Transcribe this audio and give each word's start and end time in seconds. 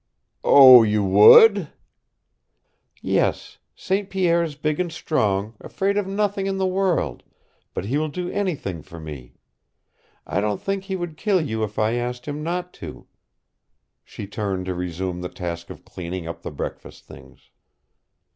"Oh, 0.43 0.81
you 0.81 1.03
would!" 1.03 1.69
"Yes. 3.03 3.59
St. 3.75 4.09
Pierre 4.09 4.41
is 4.41 4.55
big 4.55 4.79
and 4.79 4.91
strong, 4.91 5.53
afraid 5.61 5.95
of 5.95 6.07
nothing 6.07 6.47
in 6.47 6.57
the 6.57 6.65
world, 6.65 7.21
but 7.75 7.85
he 7.85 7.99
will 7.99 8.07
do 8.09 8.27
anything 8.31 8.81
for 8.81 8.99
me. 8.99 9.35
I 10.25 10.41
don't 10.41 10.59
think 10.59 10.85
he 10.85 10.95
would 10.95 11.17
kill 11.17 11.39
you 11.39 11.63
if 11.63 11.77
I 11.77 11.93
asked 11.93 12.25
him 12.25 12.41
not 12.41 12.73
to." 12.81 13.05
She 14.03 14.25
turned 14.25 14.65
to 14.65 14.73
resume 14.73 15.21
her 15.21 15.29
task 15.29 15.69
of 15.69 15.85
cleaning 15.85 16.27
up 16.27 16.41
the 16.41 16.49
breakfast 16.49 17.05
things. 17.05 17.51